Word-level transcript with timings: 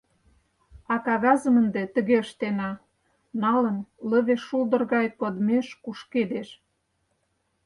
«А 0.93 0.95
кагазым 1.05 1.55
ынде 1.61 1.83
тыге 1.93 2.15
ыштена»,— 2.25 2.71
налын, 3.43 3.77
лыве 4.09 4.35
шулдыр 4.45 4.81
гай 4.93 5.07
кодмеш 5.19 5.67
кушкедеш. 5.83 6.49